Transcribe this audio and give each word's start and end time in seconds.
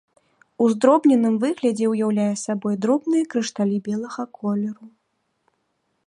У 0.63 0.67
здробненым 0.73 1.33
выглядзе 1.43 1.85
ўяўляе 1.89 2.31
сабой 2.45 2.75
дробныя 2.85 3.27
крышталі 3.33 3.77
белага 3.89 4.23
колеру. 4.39 4.85